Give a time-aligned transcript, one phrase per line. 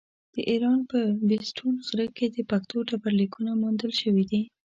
[0.35, 4.41] د ايران په بېستون غره کې د پښتو ډبرليکونه موندل شوي دي.